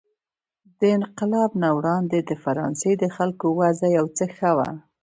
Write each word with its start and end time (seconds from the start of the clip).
د 0.79 0.81
انقلاب 0.97 1.51
نه 1.63 1.69
وړاندې 1.77 2.17
د 2.29 2.31
فرانسې 2.43 2.91
د 2.97 3.03
خلکو 3.15 3.47
وضع 3.59 3.87
یو 3.97 4.05
څه 4.17 4.25
ښه 4.35 4.51
وه. 4.57 4.69